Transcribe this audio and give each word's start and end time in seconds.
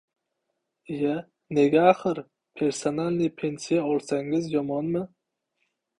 —Iya, 0.93 1.17
nega 1.57 1.83
axir? 1.89 2.21
Persanalniy 2.61 3.33
pensiya 3.43 3.85
olsangiz 3.93 4.49
yomonmi? 4.55 5.05